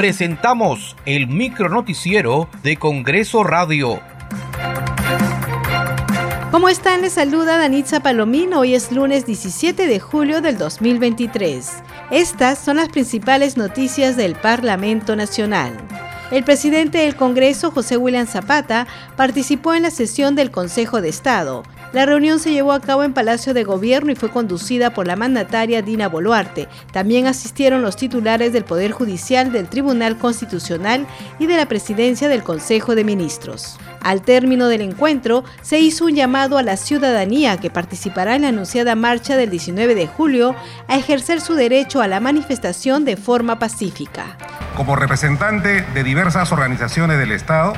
[0.00, 4.00] presentamos el micronoticiero de Congreso Radio.
[6.50, 7.02] ¿Cómo están?
[7.02, 8.60] Les saluda Danitza Palomino.
[8.60, 11.82] Hoy es lunes 17 de julio del 2023.
[12.10, 15.76] Estas son las principales noticias del Parlamento Nacional.
[16.30, 18.86] El presidente del Congreso, José William Zapata,
[19.16, 21.62] participó en la sesión del Consejo de Estado.
[21.92, 25.16] La reunión se llevó a cabo en Palacio de Gobierno y fue conducida por la
[25.16, 26.68] mandataria Dina Boluarte.
[26.92, 31.04] También asistieron los titulares del Poder Judicial, del Tribunal Constitucional
[31.40, 33.76] y de la Presidencia del Consejo de Ministros.
[34.02, 38.48] Al término del encuentro, se hizo un llamado a la ciudadanía que participará en la
[38.48, 40.54] anunciada marcha del 19 de julio
[40.86, 44.36] a ejercer su derecho a la manifestación de forma pacífica.
[44.76, 47.72] Como representante de diversas organizaciones del Estado,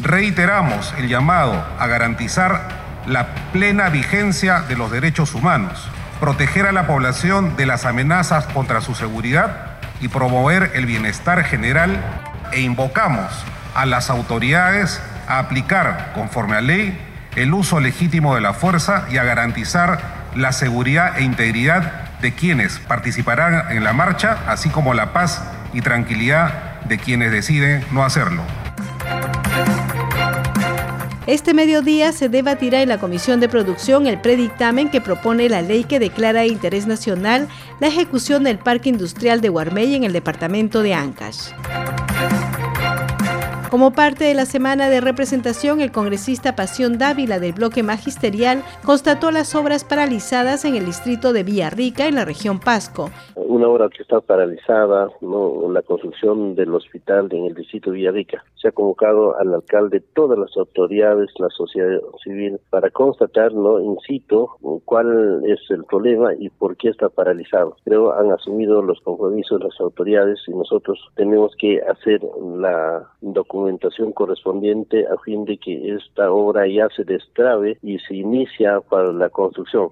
[0.00, 5.88] reiteramos el llamado a garantizar la plena vigencia de los derechos humanos,
[6.20, 12.00] proteger a la población de las amenazas contra su seguridad y promover el bienestar general
[12.52, 13.32] e invocamos
[13.74, 16.98] a las autoridades a aplicar conforme a ley
[17.36, 20.00] el uso legítimo de la fuerza y a garantizar
[20.34, 25.80] la seguridad e integridad de quienes participarán en la marcha, así como la paz y
[25.80, 28.42] tranquilidad de quienes deciden no hacerlo.
[31.28, 35.84] Este mediodía se debatirá en la Comisión de Producción el predictamen que propone la ley
[35.84, 37.46] que declara de interés nacional
[37.78, 41.50] la ejecución del Parque Industrial de Guarmey en el departamento de Ancash.
[43.70, 49.30] Como parte de la semana de representación, el congresista Pasión Dávila del bloque magisterial constató
[49.30, 53.10] las obras paralizadas en el distrito de Villarrica, en la región Pasco.
[53.52, 55.70] Una obra que está paralizada, ¿no?
[55.70, 58.42] la construcción del hospital en el distrito de Villarrica.
[58.54, 63.78] Se ha convocado al alcalde, todas las autoridades, la sociedad civil, para constatar ¿no?
[63.78, 64.48] in situ
[64.86, 67.76] cuál es el problema y por qué está paralizado.
[67.84, 72.22] Creo han asumido los compromisos las autoridades y nosotros tenemos que hacer
[72.56, 78.14] la documentación documentación correspondiente a fin de que esta obra ya se destrabe y se
[78.14, 79.90] inicia para la construcción.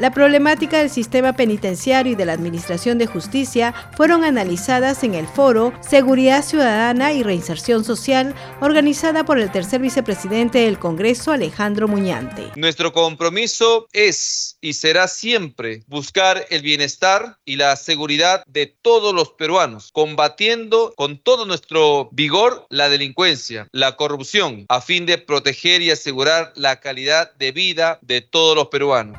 [0.00, 5.26] La problemática del sistema penitenciario y de la Administración de Justicia fueron analizadas en el
[5.26, 12.50] foro Seguridad Ciudadana y Reinserción Social, organizada por el tercer vicepresidente del Congreso, Alejandro Muñante.
[12.56, 19.32] Nuestro compromiso es y será siempre buscar el bienestar y la seguridad de todos los
[19.32, 25.90] peruanos, combatiendo con todo nuestro vigor la delincuencia, la corrupción, a fin de proteger y
[25.90, 29.18] asegurar la calidad de vida de todos los peruanos.